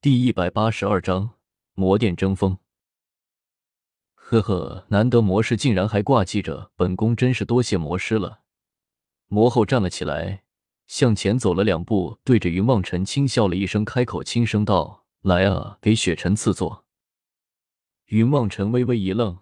[0.00, 1.30] 第一百八十二章
[1.74, 2.56] 魔殿争锋。
[4.14, 8.42] 呵呵，难得魔师竟然还挂记着本宫，真是多谢魔师了。
[9.26, 10.44] 魔后站了起来，
[10.86, 16.84] 向前走了两步，对着云望尘轻笑了一声，开口轻声道：“来啊，给雪尘赐座。”
[18.06, 19.36] 云望尘微微一愣，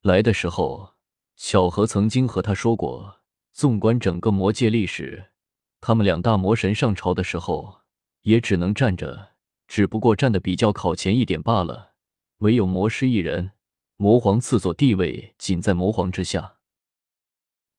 [0.00, 0.94] 来的时候，
[1.36, 3.20] 巧合曾经和他说过，
[3.52, 5.32] 纵观整个魔界历史，
[5.78, 7.82] 他们两大魔神上朝的时候，
[8.22, 9.29] 也只能站着。
[9.70, 11.92] 只不过站的比较靠前一点罢了，
[12.38, 13.52] 唯有魔师一人，
[13.96, 16.56] 魔皇赐座地位仅在魔皇之下。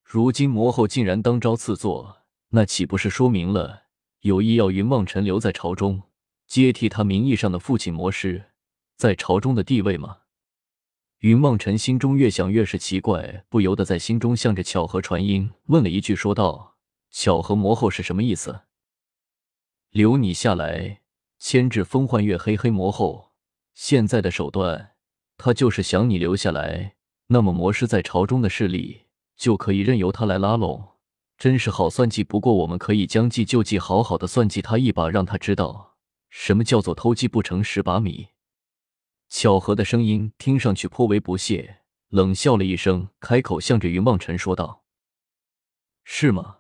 [0.02, 2.20] 如今魔后竟然当朝赐座，
[2.52, 3.88] 那岂不是说明了
[4.22, 6.04] 有意要云望尘留在朝中，
[6.48, 8.52] 接替他名义上的父亲魔师
[8.96, 10.20] 在朝中的地位吗？
[11.18, 16.78] 云望尘心中越想越是奇怪，不由得在心中向着巧合传音问了一句，说道
[17.12, 18.62] ：“巧合魔后是什么意思？
[19.90, 21.00] 留你下来？”
[21.44, 23.32] 牵制风幻月黑黑魔后，
[23.74, 24.92] 现在的手段，
[25.38, 31.00] 他就是想你留下来，那么魔师在朝中的势力就可以任由他来拉拢，
[31.40, 32.24] 真是好算计。
[32.24, 35.98] 不过我们可以将计就计，好好的算计他一把，让他知道
[36.30, 38.28] 什么叫做偷鸡不成蚀把米。
[39.28, 44.84] 巧合的声音听上去颇为不屑，冷笑了一声，开口向着云望尘说道
[46.06, 46.60] ：“是吗？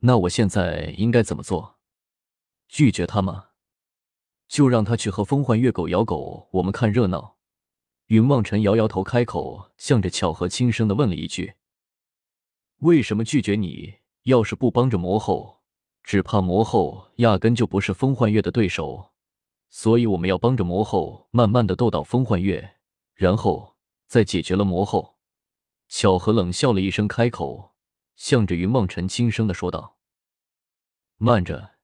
[0.00, 1.78] 那我现在应该怎么做？
[2.68, 3.46] 拒绝他吗？”
[4.50, 7.36] 就让他去和风幻月狗咬狗，我们看热闹。
[8.06, 11.54] 云望尘摇摇头，开口向着巧合轻声的问了一句
[12.82, 13.98] ：“为什么拒绝你？
[14.24, 15.60] 要是不帮着魔后，
[16.02, 19.12] 只怕魔后压根就不是风幻月的对手。
[19.68, 22.78] 所以我们要帮着魔后，慢慢的斗倒风幻月，
[23.14, 23.76] 然后
[24.08, 25.16] 再解决了魔后。”
[25.86, 27.76] 巧合冷笑了一声，开口
[28.16, 29.96] 向着云望尘轻声的说道
[31.18, 31.76] ：“慢着，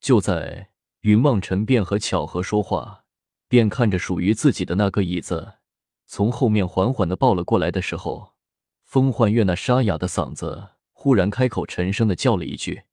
[0.00, 0.70] 就在。”
[1.04, 3.04] 云望尘便和巧合说话，
[3.46, 5.56] 便看着属于自己的那个椅子
[6.06, 8.32] 从后面缓缓的抱了过来的时候，
[8.84, 12.84] 风幻月那沙哑的嗓子忽然开口，沉声的叫了一句：“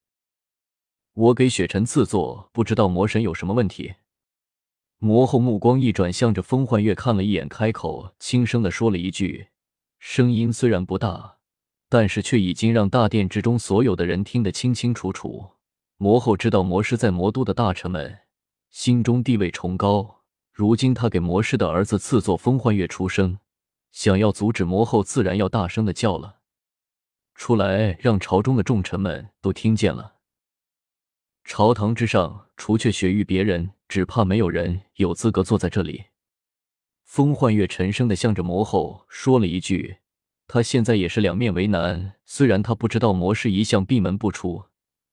[1.15, 3.93] 我给雪尘赐座，不知道魔神有什么问题？”
[4.99, 9.47] 魔后目光一转，向着风幻月看了一眼，开口轻声的说了一句，
[9.99, 11.37] 声音虽然不大，
[11.87, 15.51] 但是却已经让大殿之中所有的人听得清清楚楚。
[16.01, 18.21] 魔后知道魔师在魔都的大臣们
[18.71, 23.37] 心中地位崇高，如今他给魔师的儿子赐座风幻月出生，
[23.91, 26.39] 想要阻止魔后，自然要大声的叫了
[27.35, 30.15] 出来，让朝中的重臣们都听见了。
[31.43, 36.05] 朝堂之上，除却雪域，别人只怕没有人有资格坐在这里。
[37.03, 39.97] 风幻月沉声的向着魔后说了一句
[40.49, 44.65] ：“他现在也是两面为难，虽然他不知道魔师一向闭门不出。”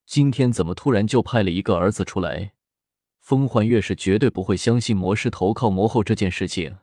[0.09, 2.53] 今天怎么突然就派了一个儿子出来？
[3.21, 6.79] 风幻月是绝对不会相信魔师投靠魔后这件事情。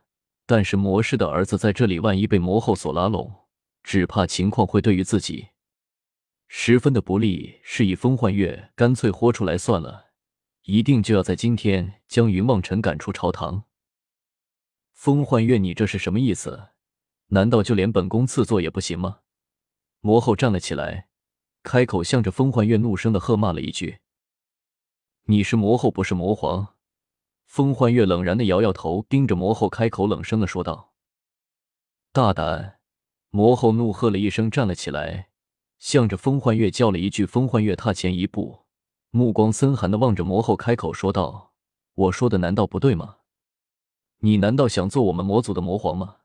[0.45, 3.47] 但是魔师的儿子在这里，万一被魔后所拉拢，
[3.81, 5.47] 只怕情况会对于自己
[6.47, 7.59] 十分的不利。
[7.63, 10.11] 是以风幻月干脆豁出来算了，
[10.65, 13.63] 一定就要在今天将云望尘赶出朝堂。
[14.93, 16.67] 风幻月，你这是什么意思？
[17.29, 19.21] 难道就连本宫赐座也不行吗？
[20.01, 21.07] 魔后站了起来。
[21.65, 23.97] 开口向着风幻月怒声的喝骂了一句
[25.25, 26.75] ：“你是魔后，不是魔皇。”
[27.47, 30.93] 风幻月冷然的摇摇头，盯着魔后，开口冷声的说道
[32.13, 32.79] ：“大胆！”
[33.31, 35.29] 魔后怒喝了一声，站了起来，
[35.79, 37.25] 向着风幻月叫了一句。
[37.25, 38.65] 风幻月踏前一步，
[39.09, 41.51] 目光森寒的望着魔后，开口说道
[41.95, 43.17] ：“我说的难道不对吗？
[44.19, 46.17] 你难道想做我们魔族的魔皇吗？”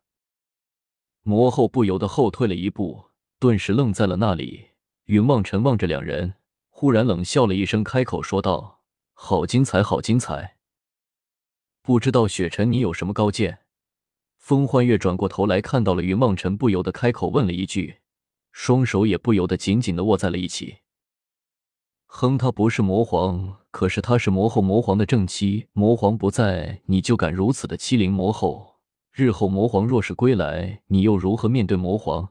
[1.25, 3.07] 魔后不由得后退了一步，
[3.39, 4.70] 顿时愣在了那里。
[5.11, 6.35] 云望尘望着两人，
[6.69, 8.79] 忽然冷笑了一声，开口说道
[9.13, 10.59] ：“好精彩，好精彩！
[11.83, 13.59] 不知道雪尘你有什么高见？”
[14.39, 17.97] 风幻月转过头来看到了云望尘，不由得开口问了一句，
[18.53, 20.77] 双手也不由得紧紧的握在了一起。
[22.07, 28.77] 哼，他不是魔皇，可是他是魔后魔皇的正妻，魔皇不在，你就敢如此的欺凌魔后？
[29.11, 32.29] 日后魔皇若是归来，你又如何面对魔皇？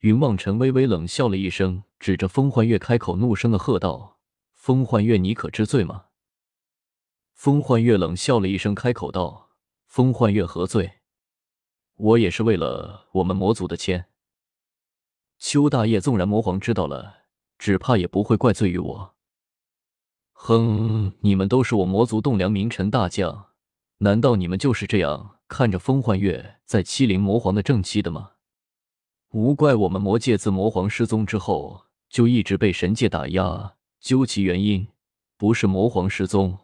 [0.00, 4.18] 云望尘微微冷笑了一声，指着风幻月开口，怒声的喝道
[4.54, 6.06] ：“风幻月，你可知罪吗？”
[7.32, 9.50] 风幻月冷笑了一声，开口道
[9.86, 11.00] ：“风幻月何罪？
[11.96, 14.06] 我也是为了我们魔族的迁。
[15.38, 17.24] 邱大业纵然魔皇知道了，
[17.58, 19.14] 只怕也不会怪罪于我。
[20.32, 23.48] 哼，你们都是我魔族栋梁名臣大将，
[23.98, 28.32] 难道你们就是这样看着风幻月在欺凌魔皇的正妻的吗？”
[29.32, 31.85] 无怪我们魔界自魔皇失踪之后，
[32.16, 33.74] 就一直被神界打压。
[34.00, 34.88] 究其原因，
[35.36, 36.60] 不是魔皇失踪，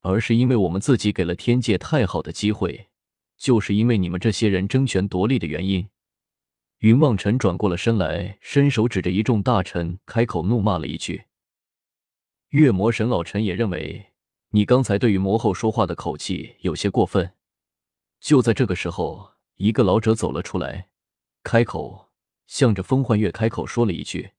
[0.00, 2.88] 而是因为我们自己给了天界太好的机会，
[3.38, 5.88] 就是因为你们这些人争权夺利的原因。
[6.78, 11.26] 云望尘转过了身来，伸手指着一众大臣，开口怒骂了一句
[12.50, 14.06] ：“月魔神老臣也认为
[14.50, 17.30] 你刚才对于魔后说话的口气有些过分。”
[18.18, 20.88] 就在这个时候，一个老者走了出来，
[21.44, 22.10] 开口
[22.48, 24.30] 向着风幻月开口说了一句：“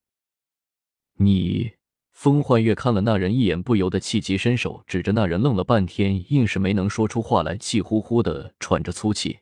[1.17, 1.73] 你。”
[2.17, 9.41] 风幻月看了那人一眼，不由得气急，伸手指着那人，愣了半天，硬是没能说出话来，气呼呼的喘着粗气。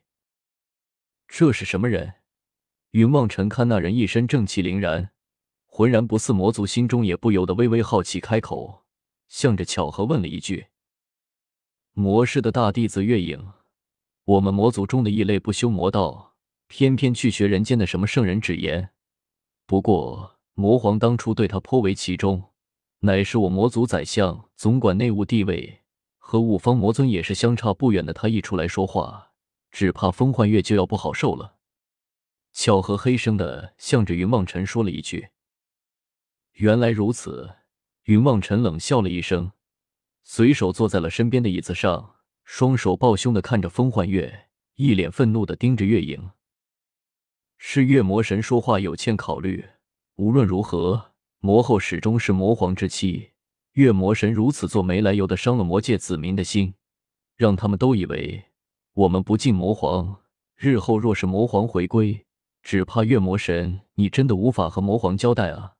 [1.25, 2.15] 这是什么人？
[2.91, 5.11] 云望尘看那人一身正气凛然，
[5.65, 8.83] 浑然不似魔族，心中也不由得微微好奇，开口
[9.29, 10.67] 向着巧合问了一句
[11.95, 13.53] ：“魔师的大弟子月影，
[14.25, 16.35] 我们魔族中的异类，不修魔道，
[16.67, 18.89] 偏偏去学人间的什么圣人之言。
[19.65, 22.51] 不过魔皇当初对他颇为器重。”
[23.01, 25.81] 乃是我魔族宰相，总管内务，地位
[26.17, 28.11] 和五方魔尊也是相差不远的。
[28.11, 29.33] 他一出来说话，
[29.69, 31.57] 只怕风幻月就要不好受了。
[32.51, 35.27] 巧合黑声的向着云望尘说了一句
[36.53, 37.57] ：“原来如此。”
[38.05, 39.51] 云望尘冷笑了一声，
[40.23, 46.31] 随手坐在了身边的椅子上，双手抱胸的看着风幻月，一脸愤怒的盯着月影。
[47.57, 49.65] 是月魔神说话有欠考虑，
[50.15, 51.11] 无论如何。
[51.39, 53.29] 魔后始终是魔皇之妻，
[53.73, 56.73] 月魔神如此做没来由的伤了魔界子民的心，
[57.35, 58.45] 让他们都以为
[58.93, 60.21] 我们不敬魔皇。
[60.55, 62.25] 日后若是魔皇回归，
[62.63, 65.73] 只怕月魔神你真的无法和魔皇交代啊！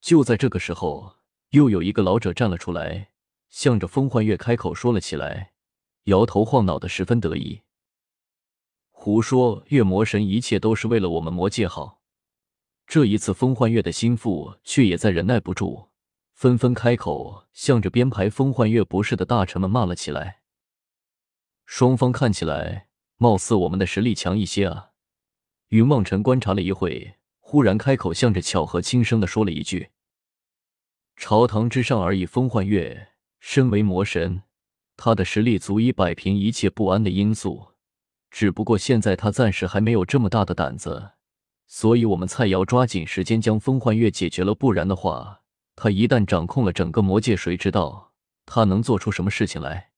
[0.00, 1.16] 就在这个时候，
[1.50, 3.08] 又有一个老者站了出来，
[3.48, 5.54] 向着风幻月开口说了起来，
[6.04, 7.62] 摇头晃脑的，十分得意。
[8.92, 9.64] 胡说！
[9.70, 11.97] 月魔神一切都是为了我们魔界好。
[12.88, 15.90] 这一次，风幻月的心腹却也在忍耐不住，
[16.32, 20.40] 纷纷开口，向着编排风幻月不是的大臣们骂了起来。
[21.66, 22.88] 双方看起来，
[23.18, 24.92] 貌似我们的实力强一些啊！
[25.68, 29.90] 云望尘观察了一会，忽然开口，向着巧合轻声的说了一句
[31.14, 33.08] ：“朝堂之上而已。”风幻月
[33.38, 34.44] 身为魔神，
[34.96, 37.72] 他的实力足以摆平一切不安的因素，
[38.30, 41.10] 只不过现在他暂时还没有这么大的胆子。
[41.70, 45.42] 所以，我们蔡瑶抓紧时间将风幻月解决了，不然的话，
[45.76, 48.14] 他一旦掌控了整个魔界，谁知道
[48.46, 49.90] 他能做出什么事情来？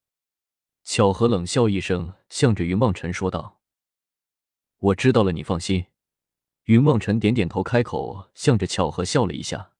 [0.83, 3.59] 巧合冷笑一声，向着云望尘说道
[4.79, 5.85] ：“我知道了，你放心。”
[6.65, 9.71] 云望尘点点头，开口向着巧合笑了一下。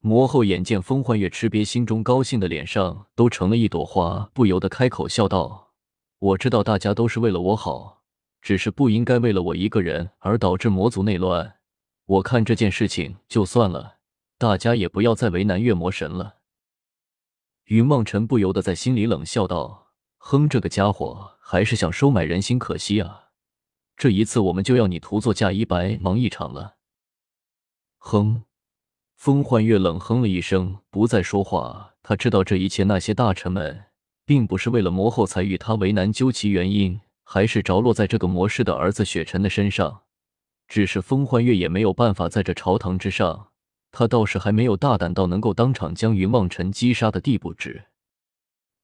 [0.00, 5.74] 魔后眼见风幻月吃瘪，心中高兴的脸上都成了一朵花，不由得开口笑道
[6.18, 8.01] ：“我知道大家都是为了我好。”
[8.42, 11.54] 只是不应该为了我一个人而导致魔族内乱。
[12.04, 13.98] 我看这件事情就算了，
[14.36, 16.38] 大家也不要再为难月魔神了。
[17.66, 23.28] 云梦辰不由得在心里冷笑道：“哼，这个家伙还是想收买人心，可惜啊！
[23.96, 26.74] 这一次我们就要你徒作嫁衣，白忙一场了。”
[27.98, 28.42] 哼，
[29.14, 31.94] 风幻月冷哼了一声，不再说话。
[32.02, 33.84] 他知道这一切，那些大臣们
[34.26, 37.00] 并不是为了魔后才与他为难，究其原因。
[37.32, 40.02] 还是着落在这个魔师的儿子雪尘的身上，
[40.68, 43.48] 只是风幻月也没有办法在这朝堂之上，
[43.90, 47.86] 他倒是还没有大胆到能够当场将云望尘击杀的地步，只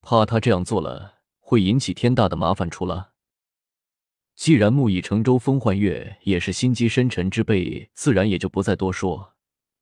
[0.00, 3.10] 怕他这样做了会引起天大的麻烦出了。
[4.34, 9.34] 既然木已成舟，风幻月也是心机深沉之辈，自然也就不再多说，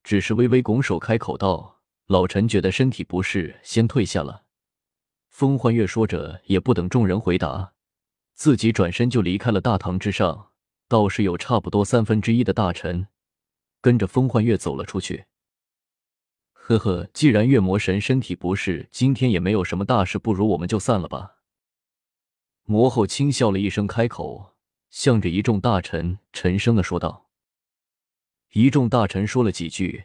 [0.02, 4.42] 只是微微拱手开口道：“老臣觉得身体不适，先退下了。”
[5.30, 7.74] 风幻月说着，也不等众人回答。
[8.36, 10.50] 自己转身就离开了大堂之上，
[10.88, 13.08] 倒是有差不多三分之一的大臣
[13.80, 15.24] 跟着风幻月走了出去。
[16.52, 21.36] 呵呵，既然月魔神身体不适，今天也没有什么大事，不如我们就散了吧。
[22.64, 24.54] 魔后轻笑了一声，开口，
[24.90, 27.30] 向着一众大臣沉声的说道。
[28.52, 30.04] 一众大臣说了几句，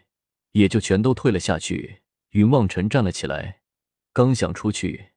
[0.54, 2.02] 也就全都退了下去。
[2.30, 3.62] 云望尘站了起来，
[4.14, 5.11] 刚想出去。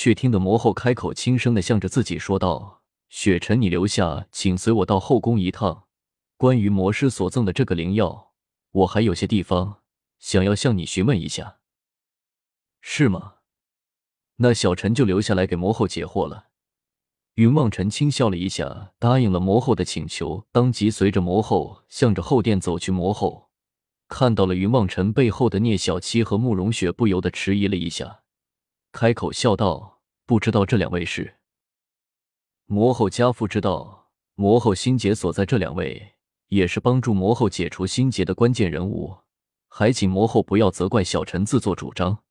[0.00, 5.88] 却听得魔后开口，轻声的向着自己说道：“雪尘，你留下，请随我到后宫一趟。
[6.36, 8.30] 关于魔师所赠的这个灵药，
[8.70, 9.80] 我还有些地方
[10.20, 11.56] 想要向你询问一下，
[12.80, 13.38] 是吗？
[14.36, 16.50] 那小陈就留下来给魔后解惑了。”
[17.34, 22.92] 云望尘轻笑了一下，答应了魔后的请求，当即随着魔后向着后殿走去。
[22.92, 23.50] 魔后
[24.06, 28.20] 看到了云望尘背后的聂小七和慕容雪，不由得迟疑了一下。
[28.92, 31.36] 开口笑道：“不知道这两位是
[32.66, 35.44] 魔后家父，知道魔后心结所在。
[35.46, 36.14] 这两位
[36.48, 39.16] 也是帮助魔后解除心结的关键人物，
[39.68, 42.24] 还请魔后不要责怪小臣自作主张。”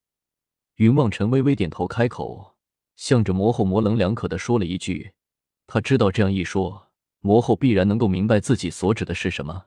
[0.78, 2.56] 云望尘微微点头，开口，
[2.96, 5.14] 向着魔后模棱两可的说了一句
[5.68, 9.67] ：“他知道这样一说，魔后必然能够明白自己所指的是什么。”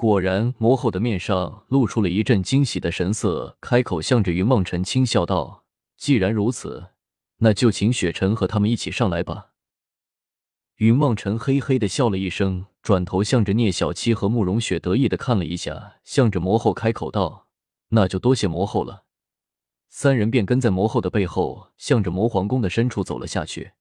[0.00, 5.64] 果然，魔后的面上露出了一阵惊喜的神色，开口向着云梦辰轻笑道
[5.98, 6.90] ：“既然如此，
[7.38, 9.48] 那就请雪辰和他们一起上来吧。”
[10.78, 17.48] 云梦辰嘿嘿的笑了一声，转头向着聂小七和慕容雪得意的看了一下，向着魔后开口道
[17.90, 19.02] ：“那就多谢魔后了。”
[19.90, 23.72] 三人便跟在魔后的背后，向着魔皇宫的深处走了下去。